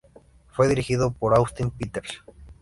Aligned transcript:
Fue 0.47 0.67
dirigido 0.67 1.11
por 1.11 1.37
Austin 1.37 1.69
Peters. 1.69 2.23